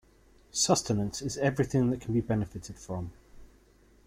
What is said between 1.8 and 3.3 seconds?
that can be benefited from.